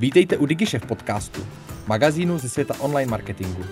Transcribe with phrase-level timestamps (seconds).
[0.00, 1.40] Vítejte u DigiShef podcastu,
[1.86, 3.62] magazínu ze světa online marketingu.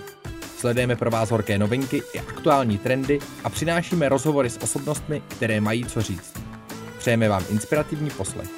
[0.57, 5.85] Sledujeme pro vás horké novinky i aktuální trendy a přinášíme rozhovory s osobnostmi, které mají
[5.85, 6.33] co říct.
[6.97, 8.49] Přejeme vám inspirativní poslech.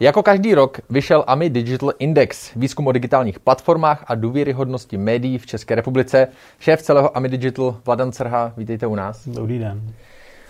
[0.00, 5.46] Jako každý rok vyšel AMI Digital Index, výzkum o digitálních platformách a důvěryhodnosti médií v
[5.46, 6.28] České republice.
[6.58, 9.28] Šéf celého AMI Digital Vladan Crha, vítejte u nás.
[9.28, 9.94] Dobrý den.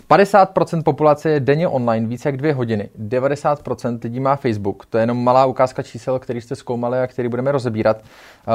[0.09, 2.89] 50% populace je denně online více jak dvě hodiny.
[2.99, 4.85] 90% lidí má Facebook.
[4.85, 7.97] To je jenom malá ukázka čísel, který jste zkoumali a který budeme rozebírat.
[7.97, 8.53] Uh,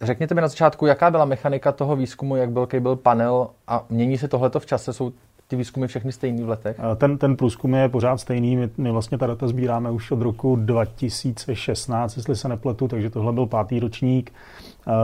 [0.00, 4.18] řekněte mi na začátku, jaká byla mechanika toho výzkumu, jak velký byl panel a mění
[4.18, 4.92] se tohleto v čase?
[4.92, 5.12] Jsou
[5.48, 6.80] ty výzkumy všechny stejný v letech?
[6.96, 8.56] Ten, ten průzkum je pořád stejný.
[8.56, 13.32] My, my vlastně ta data sbíráme už od roku 2016, jestli se nepletu, takže tohle
[13.32, 14.32] byl pátý ročník.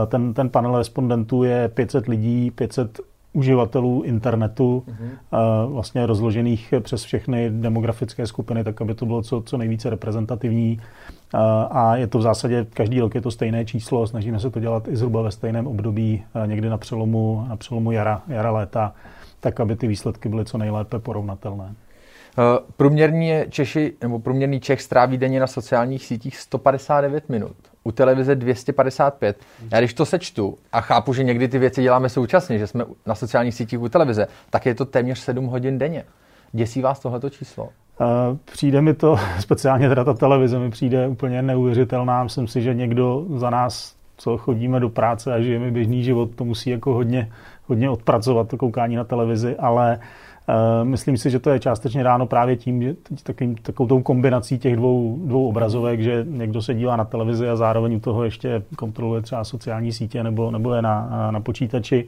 [0.07, 2.99] Ten, ten panel respondentů je 500 lidí, 500
[3.33, 5.73] uživatelů internetu, uh-huh.
[5.73, 10.81] vlastně rozložených přes všechny demografické skupiny, tak aby to bylo co, co nejvíce reprezentativní.
[11.71, 14.87] A je to v zásadě, každý rok je to stejné číslo, snažíme se to dělat
[14.87, 18.93] i zhruba ve stejném období, někdy na přelomu, na přelomu jara, jara léta
[19.39, 21.75] tak aby ty výsledky byly co nejlépe porovnatelné.
[22.39, 27.55] Eh, průměrní Češi, nebo průměrný Čech stráví denně na sociálních sítích 159 minut,
[27.89, 29.37] u televize 255.
[29.71, 33.15] Já když to sečtu a chápu, že někdy ty věci děláme současně, že jsme na
[33.15, 36.03] sociálních sítích u televize, tak je to téměř 7 hodin denně.
[36.51, 37.63] Děsí vás tohleto číslo?
[37.63, 42.23] Uh, přijde mi to, speciálně teda ta televize mi přijde úplně neuvěřitelná.
[42.23, 46.45] Myslím si, že někdo za nás, co chodíme do práce a žijeme běžný život, to
[46.45, 47.29] musí jako hodně
[47.69, 52.25] hodně odpracovat to koukání na televizi, ale uh, myslím si, že to je částečně ráno
[52.25, 57.05] právě tím, že takým, takovou kombinací těch dvou, dvou obrazovek, že někdo se dívá na
[57.05, 61.39] televizi a zároveň u toho ještě kontroluje třeba sociální sítě nebo, nebo je na, na
[61.39, 62.07] počítači.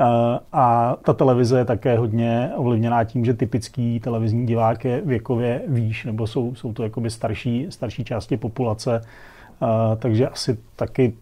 [0.00, 0.06] Uh,
[0.52, 6.04] a ta televize je také hodně ovlivněná tím, že typický televizní divák je věkově výš,
[6.04, 9.00] nebo jsou, jsou to jakoby starší, starší části populace,
[9.98, 11.12] takže asi taky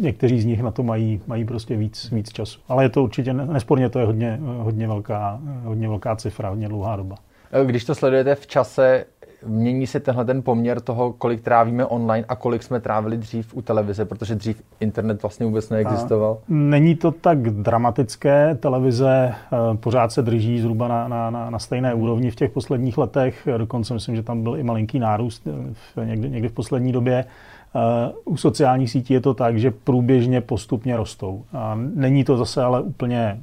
[0.00, 2.60] někteří z nich na to mají, mají prostě víc, víc času.
[2.68, 6.96] Ale je to určitě, nesporně to je hodně, hodně, velká, hodně velká cifra, hodně dlouhá
[6.96, 7.16] doba.
[7.64, 9.04] Když to sledujete v čase,
[9.46, 13.62] mění se tenhle ten poměr toho, kolik trávíme online a kolik jsme trávili dřív u
[13.62, 16.32] televize, protože dřív internet vlastně vůbec neexistoval?
[16.32, 18.54] A není to tak dramatické.
[18.54, 22.98] Televize eh, pořád se drží zhruba na, na, na, na stejné úrovni v těch posledních
[22.98, 23.48] letech.
[23.56, 27.24] Dokonce myslím, že tam byl i malinký nárůst eh, v, někdy, někdy v poslední době.
[28.24, 31.44] U sociálních sítí je to tak, že průběžně postupně rostou.
[31.52, 33.40] A není to zase ale úplně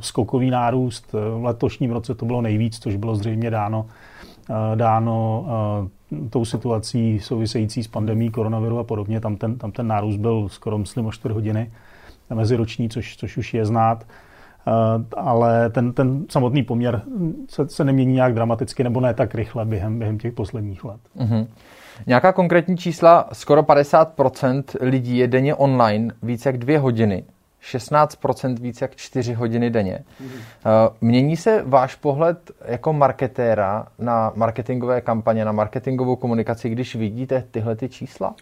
[0.00, 1.12] skokový nárůst.
[1.12, 3.86] V letošním roce to bylo nejvíc, což bylo zřejmě dáno,
[4.74, 5.46] dáno
[6.30, 9.20] tou situací související s pandemí koronaviru a podobně.
[9.20, 11.70] Tam ten, tam ten nárůst byl skoro, myslím, o 4 hodiny
[12.34, 14.06] meziroční, což, což už je znát.
[15.16, 17.02] Ale ten, ten samotný poměr
[17.48, 21.00] se, se nemění nějak dramaticky nebo ne tak rychle během, během těch posledních let.
[21.16, 21.46] Mm-hmm.
[22.06, 27.24] Nějaká konkrétní čísla, skoro 50% lidí je denně online více jak dvě hodiny.
[27.62, 30.04] 16% více jak 4 hodiny denně.
[30.20, 30.30] Mhm.
[31.00, 37.76] Mění se váš pohled jako marketéra na marketingové kampaně, na marketingovou komunikaci, když vidíte tyhle
[37.76, 38.34] ty čísla?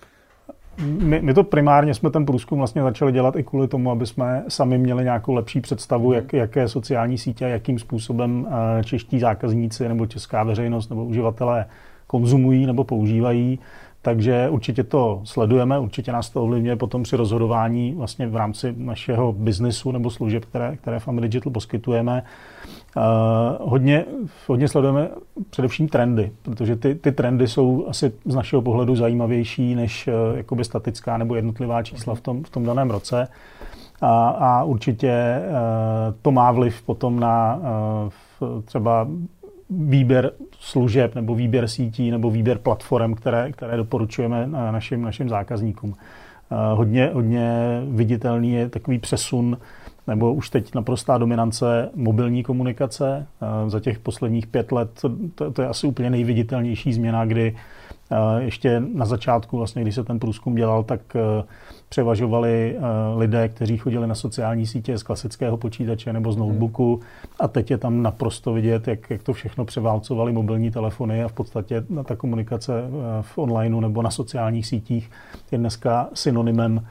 [0.78, 4.44] My, my to primárně jsme ten průzkum vlastně začali dělat i kvůli tomu, aby jsme
[4.48, 9.88] sami měli nějakou lepší představu, jak, jaké sociální sítě a jakým způsobem eh, čeští zákazníci
[9.88, 11.66] nebo česká veřejnost nebo uživatelé
[12.06, 13.58] konzumují nebo používají.
[14.02, 19.32] Takže určitě to sledujeme, určitě nás to ovlivňuje potom při rozhodování vlastně v rámci našeho
[19.32, 22.22] biznesu nebo služeb, které, které Family Digital poskytujeme.
[22.96, 23.02] Uh,
[23.60, 24.04] hodně,
[24.46, 25.08] hodně sledujeme
[25.50, 30.64] především trendy, protože ty, ty trendy jsou asi z našeho pohledu zajímavější než uh, jakoby
[30.64, 33.28] statická nebo jednotlivá čísla v tom, v tom daném roce.
[34.00, 37.60] A, a určitě uh, to má vliv potom na
[38.40, 39.08] uh, třeba
[39.70, 45.94] výběr služeb nebo výběr sítí nebo výběr platform, které, které doporučujeme našim, našim zákazníkům.
[46.50, 49.58] Eh, hodně, hodně viditelný je takový přesun
[50.06, 53.26] nebo už teď naprostá dominance mobilní komunikace.
[53.42, 54.90] Eh, za těch posledních pět let
[55.34, 57.56] to, to je asi úplně nejviditelnější změna, kdy
[58.38, 61.00] ještě na začátku, vlastně, když se ten průzkum dělal, tak
[61.88, 62.76] převažovali
[63.16, 67.00] lidé, kteří chodili na sociální sítě z klasického počítače nebo z notebooku.
[67.40, 71.32] A teď je tam naprosto vidět, jak, jak to všechno převálcovali mobilní telefony a v
[71.32, 72.72] podstatě ta komunikace
[73.20, 75.10] v onlineu nebo na sociálních sítích
[75.52, 76.86] je dneska synonymem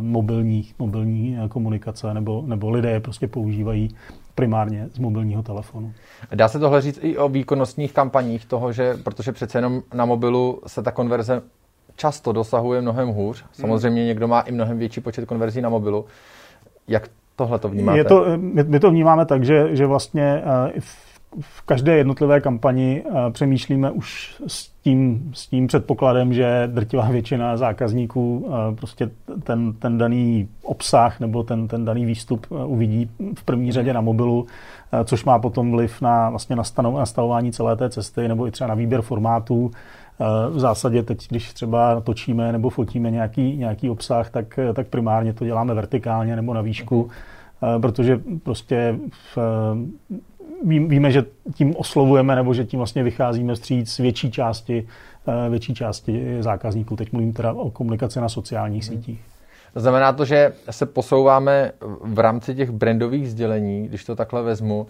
[0.00, 3.90] mobilní, mobilní komunikace nebo, nebo lidé je prostě používají
[4.38, 5.92] primárně z mobilního telefonu.
[6.34, 10.62] Dá se tohle říct i o výkonnostních kampaních toho, že protože přece jenom na mobilu
[10.66, 11.42] se ta konverze
[11.96, 13.44] často dosahuje mnohem hůř.
[13.52, 16.04] Samozřejmě někdo má i mnohem větší počet konverzí na mobilu.
[16.88, 17.98] Jak tohle to vnímáte?
[17.98, 20.42] Je to, my, my to vnímáme tak, že, že vlastně
[20.80, 21.07] v
[21.40, 28.50] v každé jednotlivé kampani přemýšlíme už s tím, s tím předpokladem, že drtivá většina zákazníků
[28.74, 29.10] prostě
[29.42, 34.46] ten, ten daný obsah nebo ten, ten daný výstup uvidí v první řadě na mobilu,
[35.04, 36.56] což má potom vliv na vlastně
[36.96, 39.70] nastavování celé té cesty nebo i třeba na výběr formátů.
[40.50, 45.44] V zásadě teď, když třeba točíme nebo fotíme nějaký, nějaký obsah, tak, tak primárně to
[45.44, 47.10] děláme vertikálně nebo na výšku,
[47.80, 49.38] protože prostě v,
[50.64, 51.24] víme, že
[51.54, 54.86] tím oslovujeme nebo že tím vlastně vycházíme vstříc větší části,
[55.28, 56.96] eh, větší části zákazníků.
[56.96, 58.96] Teď mluvím teda o komunikaci na sociálních hmm.
[58.96, 59.20] sítích.
[59.74, 61.72] Znamená to, že se posouváme
[62.02, 64.86] v rámci těch brandových sdělení, když to takhle vezmu,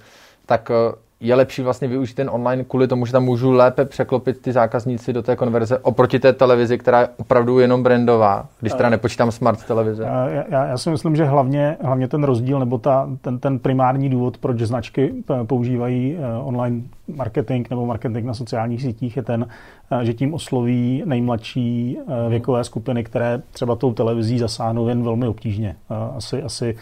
[0.48, 4.42] tak eh, je lepší vlastně využít ten online kvůli tomu, že tam můžu lépe překlopit
[4.42, 8.88] ty zákazníci do té konverze oproti té televizi, která je opravdu jenom brandová, když teda
[8.88, 10.04] nepočítám smart televize.
[10.50, 14.38] Já, já si myslím, že hlavně, hlavně ten rozdíl nebo ta, ten, ten primární důvod,
[14.38, 15.14] proč značky
[15.46, 16.82] používají eh, online
[17.16, 19.46] marketing nebo marketing na sociálních sítích je ten,
[19.90, 25.26] eh, že tím osloví nejmladší eh, věkové skupiny, které třeba tou televizí zasáhnou jen velmi
[25.26, 25.76] obtížně.
[26.16, 26.76] Asi, asi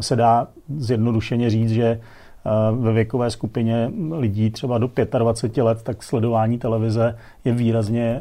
[0.00, 2.00] se dá zjednodušeně říct, že
[2.78, 8.20] ve věkové skupině lidí třeba do 25 let, tak sledování televize je výrazně,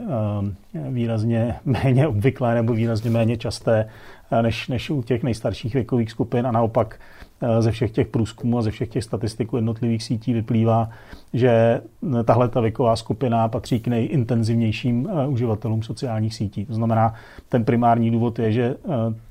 [0.76, 3.90] eh, výrazně méně obvyklé nebo výrazně méně časté
[4.32, 7.00] eh, než, než u těch nejstarších věkových skupin a naopak
[7.42, 10.90] eh, ze všech těch průzkumů a ze všech těch statistiků jednotlivých sítí vyplývá,
[11.34, 11.82] že
[12.26, 16.66] tahle ta věková skupina patří k nejintenzivnějším uživatelům sociálních sítí.
[16.66, 17.14] To znamená,
[17.50, 18.76] ten primární důvod je, že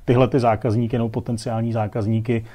[0.05, 2.45] tyhle ty zákazníky nebo potenciální zákazníky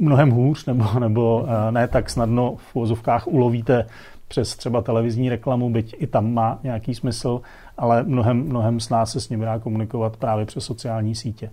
[0.00, 3.86] mnohem hůř, nebo, nebo eh, ne tak snadno v uvozovkách ulovíte
[4.28, 7.40] přes třeba televizní reklamu, byť i tam má nějaký smysl,
[7.78, 11.50] ale mnohem, mnohem s nás se s nimi dá komunikovat právě přes sociální sítě.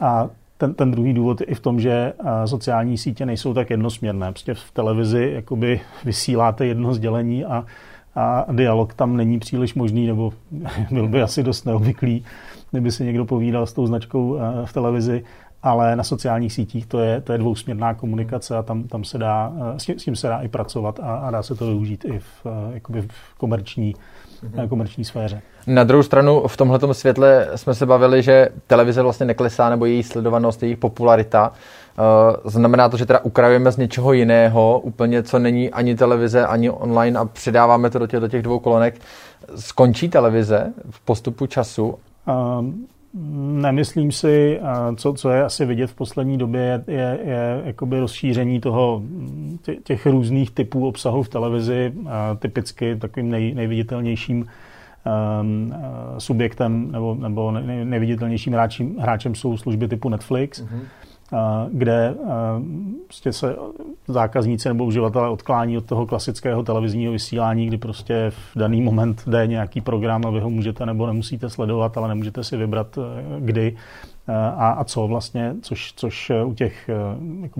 [0.00, 0.28] A
[0.58, 4.32] ten, ten druhý důvod je i v tom, že eh, sociální sítě nejsou tak jednosměrné.
[4.32, 7.64] Prostě v televizi jakoby vysíláte jedno sdělení a,
[8.14, 10.32] a dialog tam není příliš možný, nebo
[10.90, 12.24] byl by asi dost neobvyklý,
[12.70, 15.24] kdyby si někdo povídal s tou značkou eh, v televizi
[15.68, 19.52] ale na sociálních sítích to je, to je dvousměrná komunikace a tam, tam se dá,
[19.76, 22.18] s tím, s tím se dá i pracovat a, a dá se to využít i
[22.18, 24.68] v, jakoby v komerční, mm-hmm.
[24.68, 25.42] komerční sféře.
[25.66, 30.02] Na druhou stranu v tomhle světle jsme se bavili, že televize vlastně neklesá nebo její
[30.02, 31.52] sledovanost, její popularita.
[32.44, 37.18] Znamená to, že teda ukrajujeme z něčeho jiného, úplně co není ani televize, ani online
[37.18, 39.00] a přidáváme to do těch, do těch dvou kolonek.
[39.56, 41.98] Skončí televize v postupu času?
[42.58, 42.86] Um,
[43.52, 44.60] Nemyslím si,
[44.96, 49.02] co, co je asi vidět v poslední době, je, je, jakoby rozšíření toho,
[49.84, 51.92] těch různých typů obsahu v televizi.
[52.38, 54.46] Typicky takovým nej, nejviditelnějším
[55.40, 55.74] um,
[56.18, 57.50] subjektem nebo, nebo
[57.84, 60.62] nejviditelnějším hráčem, hráčem jsou služby typu Netflix.
[60.62, 60.80] Mm-hmm
[61.72, 62.14] kde
[63.04, 63.56] prostě se
[64.08, 69.46] zákazníci nebo uživatelé odklání od toho klasického televizního vysílání, kdy prostě v daný moment jde
[69.46, 73.00] nějaký program a vy ho můžete nebo nemusíte sledovat, ale nemůžete si vybrat e,
[73.40, 73.76] kdy
[74.56, 76.90] a, a co vlastně, což, což u těch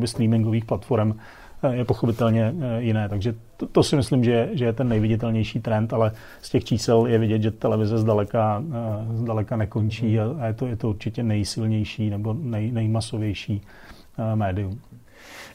[0.05, 1.15] streamingových platform Eh,
[1.71, 3.09] je pochopitelně eh, jiné.
[3.09, 6.13] Takže to, to si myslím, že, že je ten nejviditelnější trend, ale
[6.43, 10.77] z těch čísel je vidět, že televize zdaleka, eh, zdaleka nekončí a je to, je
[10.77, 13.63] to určitě nejsilnější nebo nej, nejmasovější
[14.35, 14.81] médium.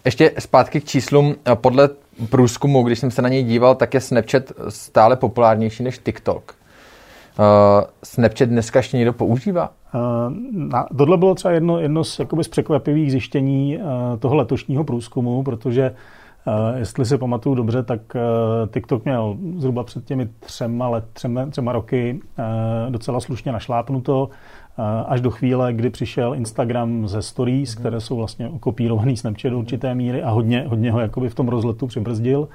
[0.05, 1.35] Ještě zpátky k číslům.
[1.55, 1.89] Podle
[2.29, 6.55] průzkumu, když jsem se na něj díval, tak je Snapchat stále populárnější než TikTok.
[8.03, 9.69] Snapchat dneska ještě někdo používá?
[10.51, 13.83] Na, tohle bylo třeba jedno, jedno z, jakoby z překvapivých zjištění uh,
[14.19, 18.21] toho letošního průzkumu, protože uh, jestli si pamatuju dobře, tak uh,
[18.73, 22.19] TikTok měl zhruba před těmi třema, let, třema, třema roky
[22.89, 24.29] docela slušně našlápnuto,
[25.07, 29.95] až do chvíle, kdy přišel Instagram ze stories, které jsou vlastně okopírovaný Snapchat do určité
[29.95, 32.47] míry a hodně, hodně ho jakoby v tom rozletu přibrzdil.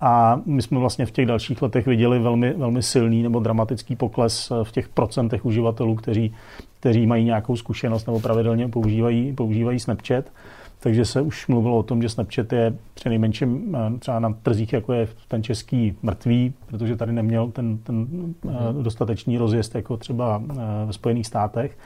[0.00, 4.52] A my jsme vlastně v těch dalších letech viděli velmi, velmi silný nebo dramatický pokles
[4.62, 6.34] v těch procentech uživatelů, kteří,
[6.80, 10.24] kteří mají nějakou zkušenost nebo pravidelně používají, používají Snapchat.
[10.80, 14.92] Takže se už mluvilo o tom, že Snapchat je přinejmenším eh, třeba na trzích, jako
[14.92, 18.82] je ten český mrtvý, protože tady neměl ten, ten mm-hmm.
[18.82, 20.54] dostatečný rozjezd jako třeba eh,
[20.86, 21.78] ve Spojených státech.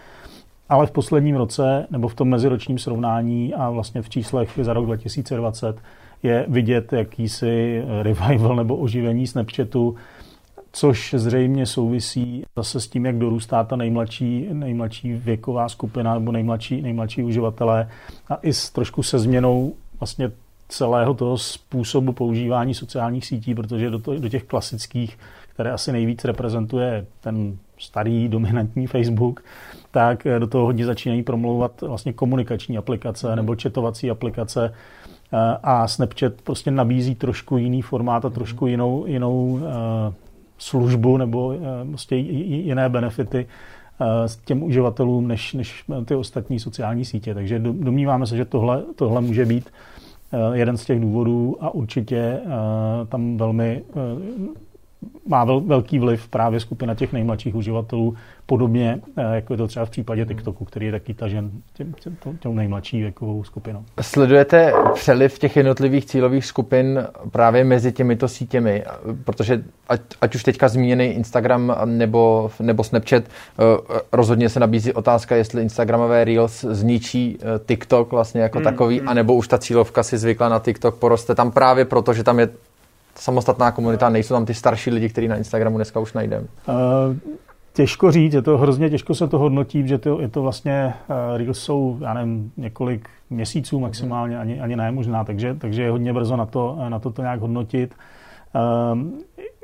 [0.69, 4.87] Ale v posledním roce, nebo v tom meziročním srovnání a vlastně v číslech za rok
[4.87, 5.81] 2020
[6.23, 9.97] je vidět jakýsi revival nebo oživení Snapchatu,
[10.73, 16.83] což zřejmě souvisí zase s tím, jak dorůstá ta nejmladší, nejmladší věková skupina nebo nejmladší,
[16.83, 17.89] nejmladší uživatelé
[18.29, 20.31] a i s trošku se změnou vlastně
[20.69, 25.19] celého toho způsobu používání sociálních sítí, protože do, to, do těch klasických,
[25.55, 29.45] které asi nejvíc reprezentuje ten starý, dominantní Facebook,
[29.91, 34.75] tak do toho hodně začínají promlouvat vlastně komunikační aplikace nebo četovací aplikace
[35.63, 39.61] a Snapchat prostě nabízí trošku jiný formát a trošku jinou, jinou
[40.59, 41.55] službu nebo
[41.89, 43.47] prostě jiné benefity
[44.27, 47.35] s těm uživatelům než, než ty ostatní sociální sítě.
[47.35, 49.71] Takže domníváme se, že tohle, tohle může být
[50.53, 52.41] jeden z těch důvodů a určitě
[53.09, 53.83] tam velmi
[55.27, 59.87] má vel, velký vliv právě skupina těch nejmladších uživatelů, podobně eh, jako je to třeba
[59.87, 63.85] v případě TikToku, který je taky tažen těm, těm, těm nejmladší věkovou skupinou.
[64.01, 68.85] Sledujete přeliv těch jednotlivých cílových skupin právě mezi těmito sítěmi,
[69.25, 73.63] protože ať, ať už teďka zmíněný Instagram nebo, nebo Snapchat, eh,
[74.13, 79.09] rozhodně se nabízí otázka, jestli Instagramové Reels zničí eh, TikTok vlastně jako mm, takový, mm.
[79.09, 82.49] anebo už ta cílovka si zvykla na TikTok poroste tam právě proto, že tam je
[83.19, 86.47] samostatná komunita, nejsou tam ty starší lidi, kteří na Instagramu dneska už najdeme?
[86.69, 86.75] Uh,
[87.73, 91.39] těžko říct, je to hrozně těžko se to hodnotí, že to, je to vlastně, uh,
[91.39, 96.13] Reels jsou, já nevím, několik měsíců maximálně, ani, ani ne možná, takže, takže je hodně
[96.13, 97.95] brzo na to, na to, to nějak hodnotit.
[98.55, 98.99] Uh,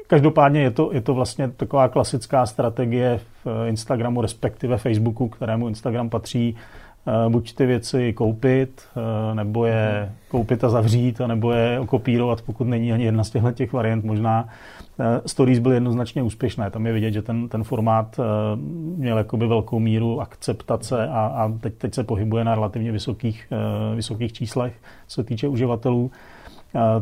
[0.07, 6.11] Každopádně je to, je to vlastně taková klasická strategie v Instagramu, respektive Facebooku, kterému Instagram
[6.11, 6.59] patří, Eh,
[7.29, 12.93] buď ty věci koupit, eh, nebo je koupit a zavřít, nebo je okopírovat, pokud není
[12.93, 14.49] ani jedna z těchto těch variant možná.
[15.01, 16.71] Eh, stories byly jednoznačně úspěšné.
[16.71, 18.21] Tam je vidět, že ten, ten formát
[18.97, 23.53] měl jakoby velkou míru akceptace a, a teď, teď se pohybuje na relativně vysokých,
[23.95, 24.75] vysokých číslech,
[25.07, 26.11] co se týče uživatelů.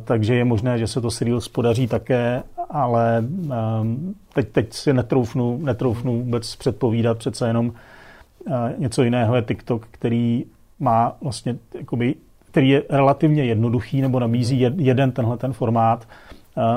[0.04, 3.24] Takže je možné, že se to Reels podaří také, ale
[4.34, 7.72] teď, teď si netroufnu, netroufnu vůbec předpovídat, přece jenom
[8.78, 10.44] něco jiného je TikTok, který
[10.80, 12.14] má vlastně, jakoby,
[12.50, 16.08] který je relativně jednoduchý nebo nabízí jeden tenhle ten formát.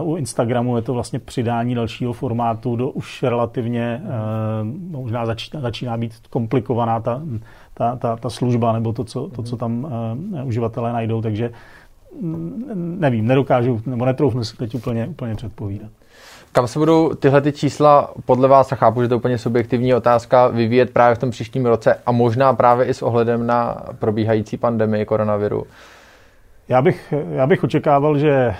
[0.01, 4.01] U Instagramu je to vlastně přidání dalšího formátu do už relativně,
[4.91, 7.21] no, možná začíná, začíná být komplikovaná ta,
[7.73, 9.87] ta, ta, ta služba nebo to co, to, co tam
[10.45, 11.51] uživatelé najdou, takže
[12.21, 15.91] mm, nevím, nedokážu, nebo netroufnu si teď úplně, úplně předpovídat.
[16.55, 19.93] Kam se budou tyhle ty čísla podle vás, a chápu, že to je úplně subjektivní
[19.93, 24.57] otázka, vyvíjet právě v tom příštím roce a možná právě i s ohledem na probíhající
[24.57, 25.63] pandemii koronaviru?
[26.69, 28.55] Já bych, já bych očekával, že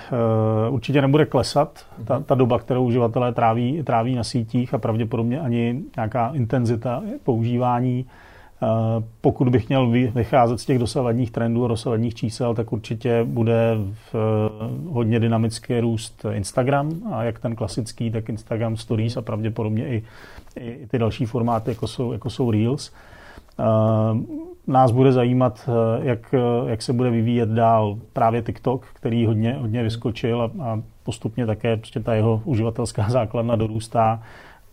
[0.68, 5.40] uh, určitě nebude klesat ta, ta doba, kterou uživatelé tráví, tráví na sítích a pravděpodobně
[5.40, 8.06] ani nějaká intenzita používání.
[9.22, 14.16] Pokud bych měl vycházet z těch dosavadních trendů a dosavadních čísel, tak určitě bude v
[14.16, 20.04] eh, hodně dynamický růst Instagram, a jak ten klasický, tak Instagram Stories a pravděpodobně i,
[20.60, 22.92] i ty další formáty, jako jsou, jako jsou Reels.
[24.68, 26.36] Nás bude zajímat, eh, jak,
[26.68, 31.78] jak se bude vyvíjet dál právě TikTok, který hodně, hodně vyskočil a, a postupně také
[31.78, 34.24] prostě ta jeho uživatelská základna dorůstá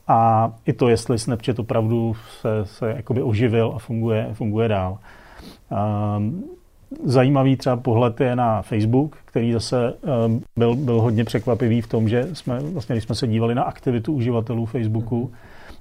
[0.09, 4.99] a i to, jestli Snapchat opravdu se, se jakoby oživil a funguje, funguje dál.
[6.16, 6.44] Um,
[7.04, 9.94] zajímavý třeba pohled je na Facebook, který zase
[10.26, 13.62] um, byl, byl hodně překvapivý v tom, že jsme, vlastně, když jsme se dívali na
[13.62, 15.32] aktivitu uživatelů Facebooku,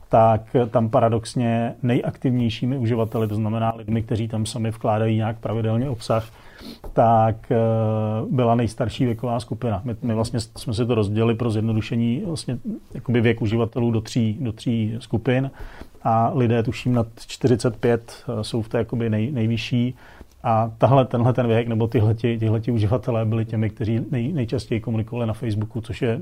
[0.09, 6.29] tak tam paradoxně nejaktivnějšími uživateli, to znamená lidmi, kteří tam sami vkládají nějak pravidelně obsah,
[6.93, 7.57] tak eh,
[8.29, 9.81] byla nejstarší věková skupina.
[9.83, 12.59] My, my vlastně jsme si to rozdělili pro zjednodušení vlastně
[12.93, 15.51] jakoby věk uživatelů do tří, do tří skupin
[16.03, 19.95] a lidé, tuším, nad 45 eh, jsou v té jakoby nej, nejvyšší
[20.43, 25.27] a tahle, tenhle ten věk nebo tyhleti, tyhleti uživatelé byli těmi, kteří nej, nejčastěji komunikovali
[25.27, 26.21] na Facebooku, což je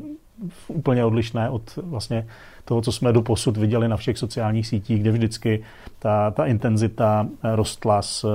[0.67, 2.27] úplně odlišné od vlastně
[2.65, 5.63] toho, co jsme do posud viděli na všech sociálních sítích, kde vždycky
[6.00, 8.25] ta, ta intenzita rostla s,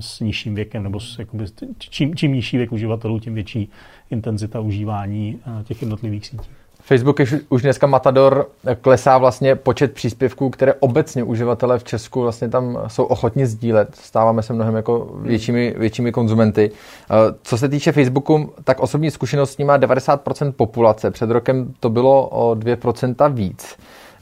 [0.00, 1.44] s nižším věkem, nebo s, jakoby,
[1.78, 3.70] čím, čím nižší věk uživatelů, tím větší
[4.10, 6.48] intenzita užívání eh, těch jednotlivých sítí.
[6.86, 8.48] Facebook je už dneska Matador,
[8.80, 13.88] klesá vlastně počet příspěvků, které obecně uživatelé v Česku vlastně tam jsou ochotni sdílet.
[13.94, 16.70] Stáváme se mnohem jako většími, většími konzumenty.
[16.70, 21.10] Eh, co se týče Facebooku, tak osobní zkušenost s ním má 90% populace.
[21.10, 23.76] Před rokem to bylo o 2% víc.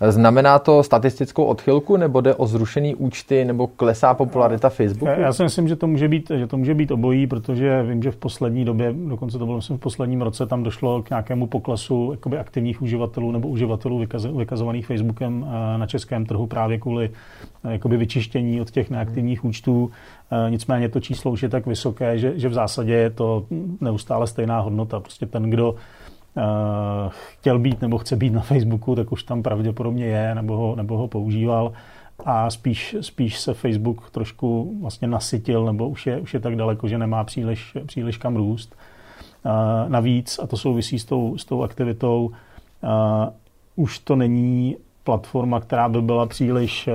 [0.09, 5.21] Znamená to statistickou odchylku, nebo jde o zrušený účty, nebo klesá popularita Facebooku?
[5.21, 8.11] Já si myslím, že to může být, že to může být obojí, protože vím, že
[8.11, 12.09] v poslední době, dokonce to bylo myslím, v posledním roce, tam došlo k nějakému poklesu
[12.13, 17.11] jakoby aktivních uživatelů nebo uživatelů vykaz, vykazovaných Facebookem eh, na českém trhu právě kvůli
[17.65, 19.91] eh, jakoby vyčištění od těch neaktivních účtů.
[20.47, 23.45] Eh, nicméně to číslo už je tak vysoké, že, že v zásadě je to
[23.81, 25.01] neustále stejná hodnota.
[25.01, 25.75] Prostě ten, kdo
[27.11, 30.99] chtěl být nebo chce být na Facebooku, tak už tam pravděpodobně je nebo ho, nebo
[30.99, 31.73] ho používal
[32.25, 36.89] a spíš, spíš se Facebook trošku vlastně nasytil nebo už je, už je tak daleko,
[36.89, 38.77] že nemá příliš, příliš kam růst.
[39.47, 45.61] Eh, navíc, a to souvisí s tou, s tou aktivitou, uh, už to není platforma,
[45.61, 46.89] která by byla příliš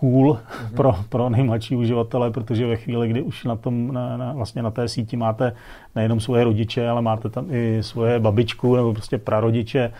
[0.00, 0.74] cool mm-hmm.
[0.76, 4.70] pro, pro nejmladší uživatele, protože ve chvíli, kdy už na, tom, na, na, vlastně na
[4.70, 5.52] té síti máte
[5.94, 9.92] nejenom svoje rodiče, ale máte tam i svoje babičku nebo prostě prarodiče,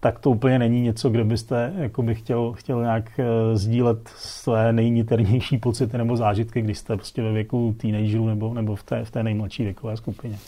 [0.00, 3.24] tak to úplně není něco, kde byste jakoby chtěl, chtěl nějak uh,
[3.58, 8.82] sdílet své nejniternější pocity nebo zážitky, když jste prostě ve věku teenagerů nebo, nebo v,
[8.82, 10.38] té, v té nejmladší věkové skupině.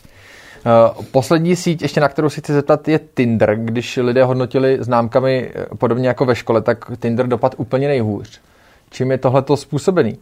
[0.65, 3.55] Uh, poslední síť, ještě na kterou si chci zeptat, je Tinder.
[3.55, 8.41] Když lidé hodnotili známkami eh, podobně jako ve škole, tak Tinder dopad úplně nejhůř.
[8.89, 10.13] Čím je tohleto způsobený?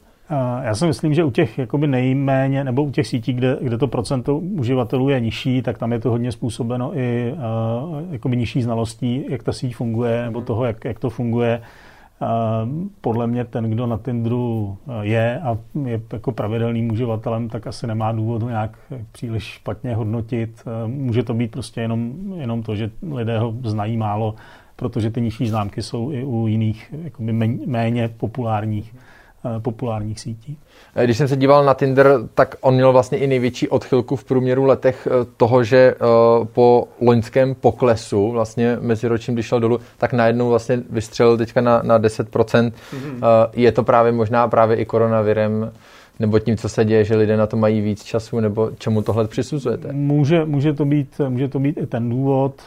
[0.62, 3.88] Já si myslím, že u těch jakoby nejméně, nebo u těch sítí, kde, kde to
[3.88, 9.26] procento uživatelů je nižší, tak tam je to hodně způsobeno i uh, jakoby nižší znalostí,
[9.30, 11.62] jak ta síť funguje, nebo toho, jak, jak to funguje.
[12.22, 12.28] Uh,
[13.02, 18.12] podle mě ten, kdo na Tinderu je a je jako pravidelným uživatelem, tak asi nemá
[18.12, 18.78] důvod ho nějak
[19.12, 20.64] příliš špatně hodnotit.
[20.66, 24.36] Uh, může to být prostě jenom, jenom to, že lidé ho znají málo,
[24.76, 27.34] protože ty nižší známky jsou i u jiných jakoby
[27.66, 28.94] méně populárních
[29.46, 30.58] Eh, populárních sítí.
[30.96, 34.24] Eh, když jsem se díval na Tinder, tak on měl vlastně i největší odchylku v
[34.24, 35.96] průměru letech eh, toho, že
[36.54, 42.00] po loňském poklesu, vlastně meziročním, když šel dolů, tak najednou vlastně vystřelil teďka na, na
[42.00, 42.26] 10%.
[42.34, 43.22] Mm-hmm.
[43.54, 45.72] Je to právě možná právě i koronavirem
[46.20, 49.28] nebo tím, co se děje, že lidé na to mají víc času, nebo čemu tohle
[49.28, 49.94] přisuzujete?
[49.94, 52.62] Může, může, to, být, může to být i ten důvod,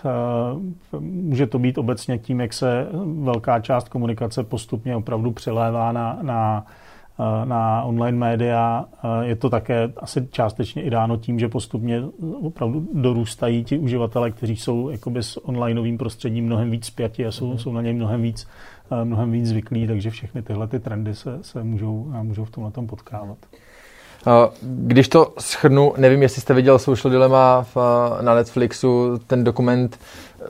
[1.01, 2.87] může to být obecně tím, jak se
[3.23, 6.67] velká část komunikace postupně opravdu přelévá na, na
[7.45, 8.85] na online média.
[9.23, 12.03] Je to také asi částečně i dáno tím, že postupně
[12.43, 17.53] opravdu dorůstají ti uživatelé, kteří jsou jakoby s onlineovým prostředím mnohem víc zpěti a jsou,
[17.53, 17.59] mm.
[17.59, 18.47] jsou na něj mnohem víc
[19.05, 22.87] mnohem víc zvyklí, takže všechny tyhle ty trendy se, se můžou, můžou v tomhle tom
[22.87, 23.39] potkávat.
[24.63, 27.77] Když to schrnu, nevím, jestli jste viděl Social Dilemma v,
[28.21, 29.99] na Netflixu, ten dokument,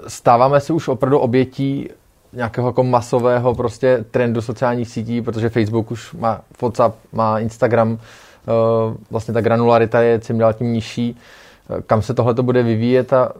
[0.06, 1.88] stáváme se už opravdu obětí
[2.32, 7.98] nějakého jako masového prostě trendu sociálních sítí, protože Facebook už má WhatsApp, má Instagram,
[9.10, 11.16] vlastně ta granularita je čím dál tím nižší.
[11.86, 13.32] Kam se tohle bude vyvíjet a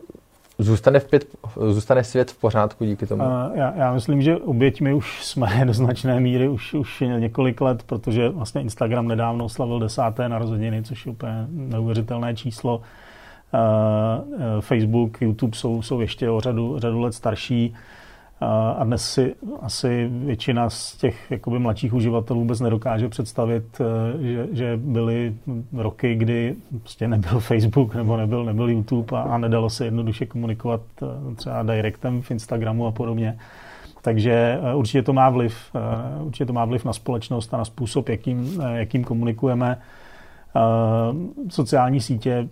[0.61, 1.25] Zůstane, v pět,
[1.71, 3.23] zůstane svět v pořádku díky tomu?
[3.55, 8.29] Já, já myslím, že oběťmi už jsme do značné míry už, už několik let, protože
[8.29, 12.81] vlastně Instagram nedávno slavil desáté narozeniny, což je úplně neuvěřitelné číslo.
[14.61, 17.75] Facebook, YouTube jsou, jsou ještě o řadu, řadu let starší.
[18.41, 24.47] A dnes si asi většina z těch jakoby mladších uživatelů vůbec nedokáže představit, eh, že,
[24.53, 25.35] že byly
[25.73, 30.81] roky, kdy prostě nebyl Facebook nebo nebyl, nebyl YouTube a, a nedalo se jednoduše komunikovat
[31.03, 33.39] eh, třeba directem v Instagramu a podobně.
[34.03, 35.57] Takže eh, určitě to má vliv,
[36.21, 39.79] určitě to má vliv na společnost a na způsob, jakým, jakým komunikujeme.
[41.49, 42.49] Sociální sítě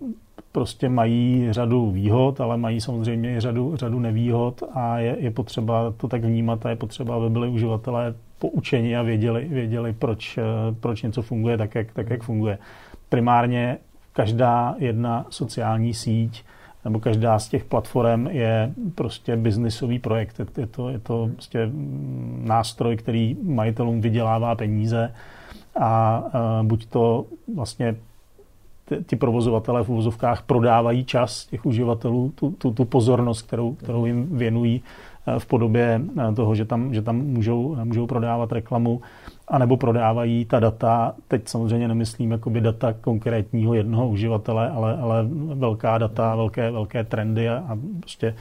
[0.57, 5.93] prostě mají řadu výhod, ale mají samozřejmě i řadu, řadu nevýhod a je, je potřeba
[5.97, 10.39] to tak vnímat a je potřeba, aby byli uživatelé poučeni a věděli, věděli proč,
[10.79, 12.57] proč něco funguje tak jak, tak, jak funguje.
[13.09, 13.77] Primárně
[14.13, 16.43] každá jedna sociální síť
[16.85, 20.41] nebo každá z těch platform je prostě biznisový projekt.
[20.57, 21.69] Je to, je to prostě
[22.43, 25.13] nástroj, který majitelům vydělává peníze
[25.79, 26.23] a
[26.63, 27.95] buď to vlastně
[29.05, 34.37] ty provozovatelé v uvozovkách prodávají čas těch uživatelů, tu, tu, tu pozornost, kterou, kterou jim
[34.37, 34.81] věnují
[35.27, 39.01] eh, v podobě eh, toho, že tam, že tam můžou, můžou prodávat reklamu,
[39.47, 45.97] anebo prodávají ta data, teď samozřejmě nemyslím jakoby data konkrétního jednoho uživatele, ale, ale velká
[45.97, 48.35] data, velké, velké trendy a, a prostě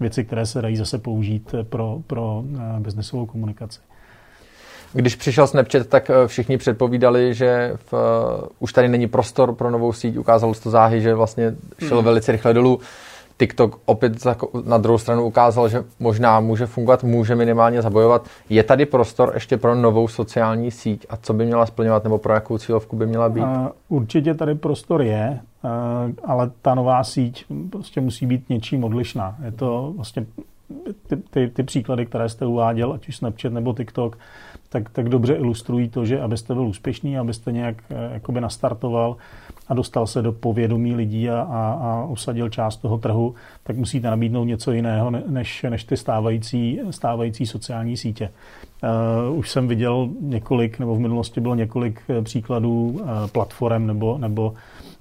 [0.00, 3.80] věci, které se dají zase použít pro, pro eh, biznesovou komunikaci.
[4.92, 9.70] Když přišel Snapchat, tak eh, všichni předpovídali, že v, uh, už tady není prostor pro
[9.70, 10.16] novou síť.
[10.16, 12.04] Ukázalo se to záhy, že vlastně šel mm.
[12.04, 12.80] velice rychle dolů.
[13.36, 14.12] TikTok opět
[14.64, 18.26] na druhou stranu ukázal, že možná může fungovat, může minimálně zabojovat.
[18.48, 22.34] Je tady prostor ještě pro novou sociální síť a co by měla splňovat nebo pro
[22.34, 23.42] jakou cílovku by měla být?
[23.42, 25.40] Uh, určitě tady prostor je,
[26.24, 29.36] ale ta nová síť prostě musí být něčím odlišná.
[29.44, 30.26] Je to vlastně
[31.06, 34.18] ty, ty, ty příklady, které jste uváděl, ať už Snapchat nebo TikTok,
[34.72, 39.16] tak, tak dobře ilustrují to, že abyste byl úspěšný, abyste nějak eh, jakoby nastartoval
[39.68, 44.10] a dostal se do povědomí lidí a, a, a usadil část toho trhu, tak musíte
[44.10, 48.30] nabídnout něco jiného než, než ty stávající, stávající sociální sítě.
[49.30, 53.00] Uh, už jsem viděl několik, nebo v minulosti bylo několik eh, příkladů
[53.32, 54.54] platform nebo, nebo,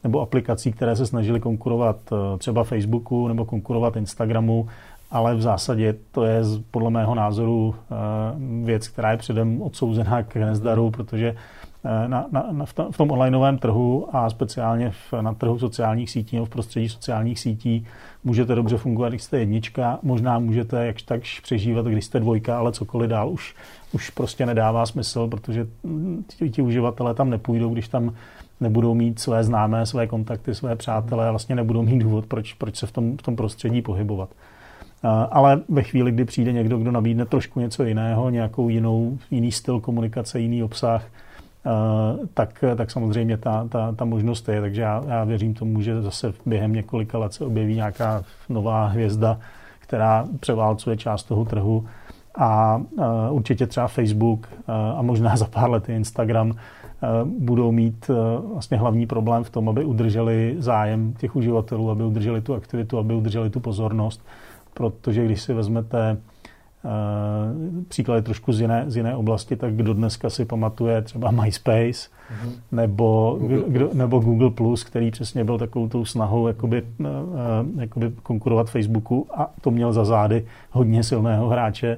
[0.03, 1.97] nebo aplikací, které se snažily konkurovat
[2.37, 4.67] třeba Facebooku nebo konkurovat Instagramu
[5.11, 7.95] ale v zásadě to je podle mého názoru eh,
[8.65, 11.35] věc, která je předem odsouzená k nezdaru, protože
[11.83, 16.11] na, na, na, v, tom, v tom onlineovém trhu a speciálně v, na trhu sociálních
[16.11, 17.85] sítí nebo v prostředí sociálních sítí
[18.23, 22.71] můžete dobře fungovat, když jste jednička, možná můžete jakž takž přežívat, když jste dvojka, ale
[22.71, 23.55] cokoliv dál už,
[23.91, 25.67] už prostě nedává smysl, protože
[26.37, 28.13] ti, ti uživatelé tam nepůjdou, když tam
[28.59, 32.87] nebudou mít své známé, své kontakty, své přátelé vlastně nebudou mít důvod, proč, proč se
[32.87, 34.29] v tom, v tom prostředí pohybovat.
[35.31, 39.79] Ale ve chvíli, kdy přijde někdo, kdo nabídne trošku něco jiného, nějakou jinou, jiný styl
[39.79, 41.05] komunikace, jiný obsah,
[42.33, 44.61] tak, tak samozřejmě ta, ta, ta možnost je.
[44.61, 49.39] Takže já, já věřím tomu, že zase během několika let se objeví nějaká nová hvězda,
[49.79, 51.85] která převálcuje část toho trhu.
[52.37, 52.81] A
[53.29, 54.47] určitě třeba Facebook
[54.95, 56.53] a možná za pár let Instagram
[57.39, 58.11] budou mít
[58.53, 63.13] vlastně hlavní problém v tom, aby udrželi zájem těch uživatelů, aby udrželi tu aktivitu, aby
[63.13, 64.21] udrželi tu pozornost
[64.73, 66.17] protože když si vezmete
[66.83, 71.81] Uh, příklady trošku z jiné, z jiné oblasti, tak kdo dneska si pamatuje třeba MySpace
[71.81, 72.51] mm-hmm.
[72.71, 73.63] nebo, Google.
[73.67, 77.07] Kdo, nebo Google+, Plus, který přesně byl takovou tou snahou jakoby, uh,
[77.79, 81.97] jakoby konkurovat Facebooku a to měl za zády hodně silného hráče.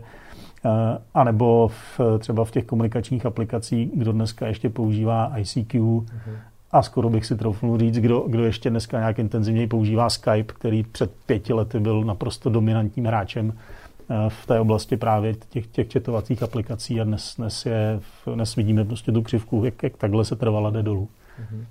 [0.66, 0.72] Uh,
[1.14, 6.38] a nebo v, třeba v těch komunikačních aplikacích, kdo dneska ještě používá ICQ, mm-hmm
[6.74, 10.84] a skoro bych si troufnul říct, kdo, kdo ještě dneska nějak intenzivněji používá Skype, který
[10.84, 13.54] před pěti lety byl naprosto dominantním hráčem
[14.10, 18.00] eh, v té oblasti právě těch, těch četovacích aplikací a dnes, dnes, je,
[18.34, 21.10] dnes vidíme prostě tu křivku, jak, jak takhle se trvala jde dolů.
[21.40, 21.66] Mhm.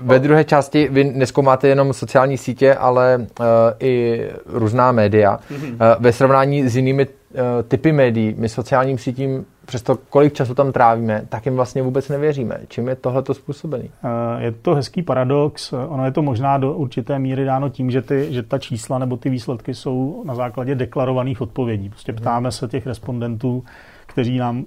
[0.00, 3.46] Ve druhé části vy neskoumáte jenom sociální sítě, ale uh,
[3.80, 5.38] i různá média.
[5.50, 5.72] Mm-hmm.
[5.72, 10.72] Uh, ve srovnání s jinými uh, typy médií, my sociálním sítím přesto kolik času tam
[10.72, 12.60] trávíme, tak jim vlastně vůbec nevěříme.
[12.68, 13.90] Čím je tohleto způsobený?
[14.38, 15.72] Je to hezký paradox.
[15.72, 19.16] Ono je to možná do určité míry dáno tím, že, ty, že ta čísla nebo
[19.16, 21.88] ty výsledky jsou na základě deklarovaných odpovědí.
[21.88, 22.20] Prostě mhm.
[22.20, 23.64] ptáme se těch respondentů,
[24.06, 24.64] kteří nám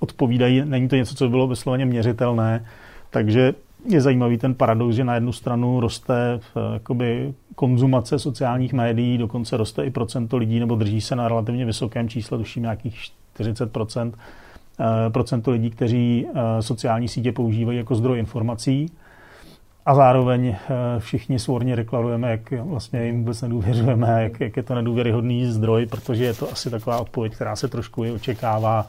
[0.00, 0.62] odpovídají.
[0.64, 2.66] Není to něco, co by bylo vysloveně měřitelné,
[3.10, 3.54] takže
[3.88, 9.56] je zajímavý ten paradox, že na jednu stranu roste eh, jakoby, konzumace sociálních médií, dokonce
[9.56, 12.96] roste i procento lidí, nebo drží se na relativně vysokém čísle, tuším nějakých
[13.34, 18.92] 40 eh, procento lidí, kteří eh, sociální sítě používají jako zdroj informací.
[19.86, 20.56] A zároveň
[20.98, 26.24] všichni svorně deklarujeme, jak vlastně jim vůbec nedůvěřujeme, jak, jak je to nedůvěryhodný zdroj, protože
[26.24, 28.86] je to asi taková odpověď, která se trošku i očekává.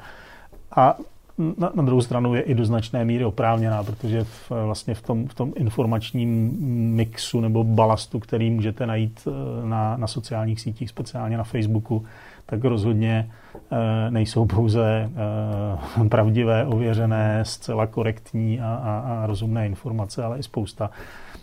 [0.76, 0.96] A
[1.58, 5.28] na, na druhou stranu je i do značné míry oprávněná, protože v, vlastně v tom,
[5.28, 6.58] v tom informačním
[6.95, 9.28] mixu nebo balastu, který můžete najít
[9.63, 12.06] na, na sociálních sítích, speciálně na Facebooku,
[12.45, 13.30] tak rozhodně
[13.71, 15.10] eh, nejsou pouze
[16.06, 20.89] eh, pravdivé, ověřené, zcela korektní a, a, a rozumné informace, ale i spousta,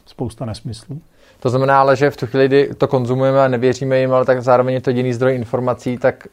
[0.07, 1.01] spousta nesmyslů.
[1.41, 4.43] To znamená ale, že v tu chvíli, kdy to konzumujeme a nevěříme jim, ale tak
[4.43, 6.27] zároveň je to jediný zdroj informací, tak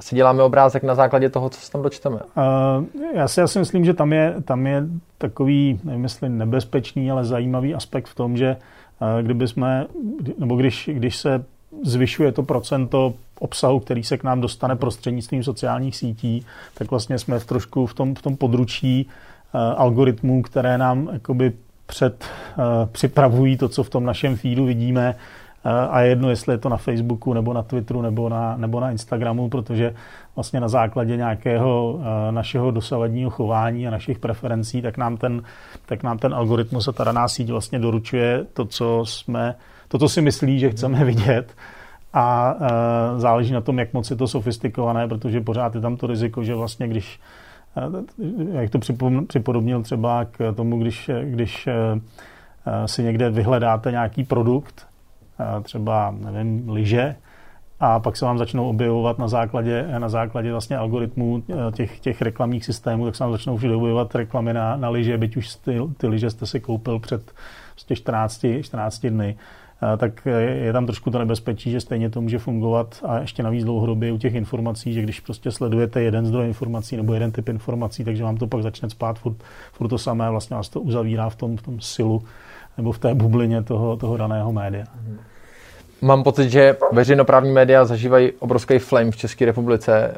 [0.00, 2.16] si děláme obrázek na základě toho, co se tam dočteme.
[2.16, 2.84] Uh,
[3.14, 4.82] já si asi myslím, že tam je, tam je
[5.18, 8.56] takový, nevím jestli nebezpečný, ale zajímavý aspekt v tom, že
[9.00, 9.86] uh, kdyby jsme,
[10.38, 11.44] nebo když, když se
[11.84, 17.38] zvyšuje to procento obsahu, který se k nám dostane prostřednictvím sociálních sítí, tak vlastně jsme
[17.38, 21.52] v trošku v tom, v tom područí uh, algoritmů, které nám jakoby
[21.86, 22.24] před,
[22.58, 25.14] uh, připravují to, co v tom našem feedu vidíme
[25.64, 28.90] a je jedno, jestli je to na Facebooku nebo na Twitteru nebo na, nebo na
[28.90, 29.94] Instagramu, protože
[30.36, 35.42] vlastně na základě nějakého uh, našeho dosavadního chování a našich preferencí, tak nám ten,
[35.86, 39.54] tak nám ten algoritmus a ta daná síť vlastně doručuje to, co jsme
[39.88, 41.54] to, co si myslí, že chceme vidět.
[42.12, 46.06] A e, záleží na tom, jak moc je to sofistikované, protože pořád je tam to
[46.06, 47.20] riziko, že vlastně když,
[48.52, 48.78] jak to
[49.26, 51.68] připodobnil třeba k tomu, když, když
[52.86, 54.87] si někde vyhledáte nějaký produkt,
[55.62, 57.16] třeba, nevím, lyže,
[57.80, 62.22] a pak se vám začnou objevovat na základě, na základě vlastně algoritmů e, těch, těch
[62.22, 65.80] reklamních systémů, tak se vám začnou všude objevovat reklamy na, na lyže, byť už ty,
[65.96, 67.32] ty lyže jste si koupil před
[67.76, 69.36] 14, prostě 14 dny.
[69.98, 74.12] Tak je tam trošku to nebezpečí, že stejně to může fungovat a ještě navíc dlouhodobě
[74.12, 78.24] u těch informací, že když prostě sledujete jeden zdroj informací nebo jeden typ informací, takže
[78.24, 79.36] vám to pak začne spát furt,
[79.72, 82.22] furt to samé, vlastně vás to uzavírá v tom, v tom silu
[82.78, 84.84] nebo v té bublině toho, toho daného média.
[86.02, 90.10] Mám pocit, že veřejnoprávní média zažívají obrovský flame v České republice.
[90.10, 90.14] Eh,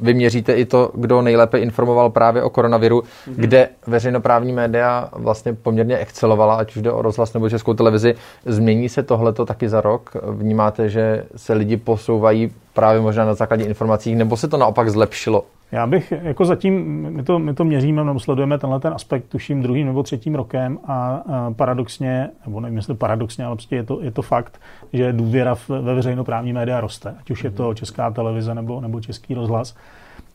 [0.00, 3.34] vy měříte i to, kdo nejlépe informoval právě o koronaviru, mm-hmm.
[3.36, 8.14] kde veřejnoprávní média vlastně poměrně excelovala, ať už jde o rozhlas nebo českou televizi.
[8.46, 10.16] Změní se tohleto taky za rok?
[10.30, 15.44] Vnímáte, že se lidi posouvají právě možná na základě informací, nebo se to naopak zlepšilo?
[15.72, 19.62] Já bych jako zatím, my to, my to měříme, nebo sledujeme tenhle ten aspekt, tuším,
[19.62, 21.22] druhým nebo třetím rokem a,
[21.56, 24.60] paradoxně, nebo nevím, jestli paradoxně, ale prostě je to, je to fakt,
[24.92, 27.74] že důvěra ve veřejnoprávní média roste, ať už je to mhm.
[27.74, 29.76] česká televize nebo, nebo český rozhlas.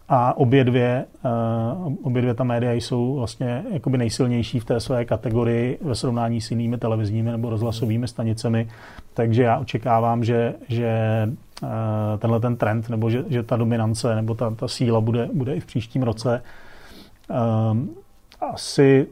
[0.10, 1.06] A obě dvě,
[2.04, 6.52] obě dvě ta média jsou vlastně jakoby nejsilnější v té své kategorii ve srovnání s
[6.52, 8.68] jinými televizními nebo rozhlasovými stanicemi.
[9.14, 10.90] Takže já očekávám, že, že
[12.20, 15.60] tenhle ten trend nebo že, že ta dominance nebo ta, ta síla bude, bude i
[15.60, 16.42] v příštím roce.
[18.42, 19.08] Asi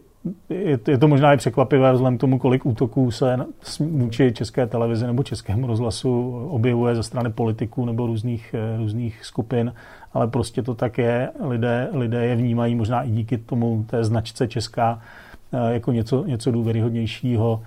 [0.50, 3.38] je, je to možná i překvapivé vzhledem k tomu, kolik útoků se
[3.80, 9.74] vůči české televizi nebo českému rozhlasu objevuje ze strany politiků nebo různých, eh, různých skupin,
[10.14, 11.30] ale prostě to tak je.
[11.48, 15.02] Lidé, lidé je vnímají možná i díky tomu té značce česká
[15.54, 17.62] eh, jako něco, něco důvěryhodnějšího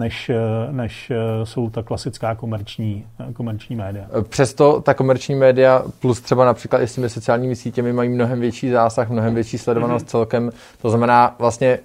[0.00, 0.36] než, eh,
[0.72, 1.12] než
[1.44, 4.04] jsou ta klasická komerční, komerční média.
[4.28, 8.70] Přesto ta komerční média plus třeba například i s těmi sociálními sítěmi mají mnohem větší
[8.70, 10.10] zásah, mnohem větší sledovanost mm-hmm.
[10.10, 10.50] celkem.
[10.82, 11.78] To znamená vlastně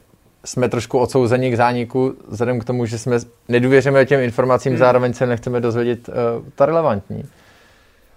[0.45, 3.17] jsme trošku odsouzeni k zániku, vzhledem k tomu, že jsme
[3.49, 4.79] nedůvěříme těm informacím, hmm.
[4.79, 6.15] zároveň se nechceme dozvědět uh,
[6.55, 7.23] ta relevantní.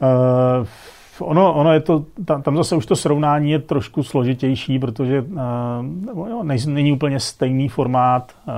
[0.01, 0.67] Uh,
[1.21, 5.21] ono, ono je to, tam, tam zase už to srovnání je trošku složitější, protože
[6.15, 8.55] uh, není úplně stejný formát uh,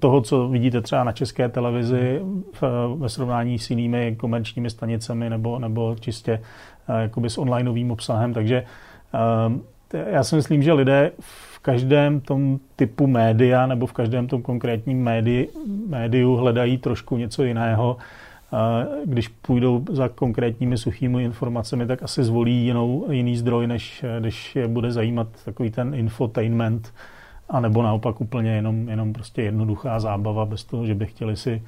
[0.00, 2.20] toho, co vidíte třeba na české televizi
[2.52, 2.62] v,
[2.96, 6.42] ve srovnání s jinými komerčními stanicemi nebo, nebo čistě
[6.88, 8.64] uh, jakoby s onlineovým obsahem, takže
[9.48, 9.56] uh,
[10.06, 15.02] já si myslím, že lidé v každém tom typu média nebo v každém tom konkrétním
[15.02, 15.48] médi,
[15.88, 17.96] médiu hledají trošku něco jiného.
[19.04, 24.68] Když půjdou za konkrétními suchými informacemi, tak asi zvolí jinou, jiný zdroj, než když je
[24.68, 26.92] bude zajímat takový ten infotainment,
[27.50, 31.62] a nebo naopak úplně jenom, jenom prostě jednoduchá zábava bez toho, že by chtěli si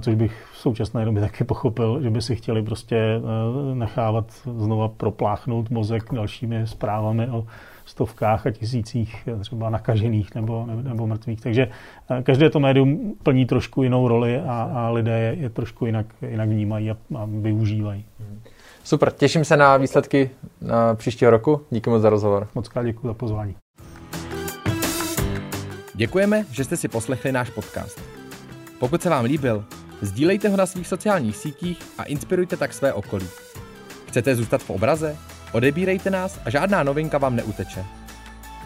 [0.00, 3.20] což bych v současné době taky pochopil, že by si chtěli prostě
[3.74, 7.46] nechávat znova propláchnout mozek dalšími zprávami o
[7.86, 11.40] stovkách a tisících třeba nakažených nebo, nebo mrtvých.
[11.40, 11.68] Takže
[12.10, 16.06] eh, každé to médium plní trošku jinou roli a, a lidé je, je trošku jinak,
[16.28, 18.04] jinak vnímají a, a využívají.
[18.84, 20.30] Super, těším se na výsledky
[20.62, 21.60] na příštího roku.
[21.70, 22.48] Díky moc za rozhovor.
[22.54, 23.54] Moc krát děkuji za pozvání.
[25.96, 28.00] Děkujeme, že jste si poslechli náš podcast.
[28.78, 29.64] Pokud se vám líbil,
[30.00, 33.28] sdílejte ho na svých sociálních sítích a inspirujte tak své okolí.
[34.08, 35.16] Chcete zůstat v obraze?
[35.52, 37.84] Odebírejte nás a žádná novinka vám neuteče.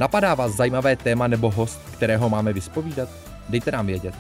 [0.01, 3.09] Napadá vás zajímavé téma nebo host, kterého máme vyspovídat?
[3.49, 4.15] Dejte nám vědět.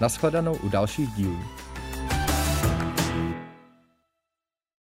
[0.00, 1.40] Naschledanou u dalších dílů.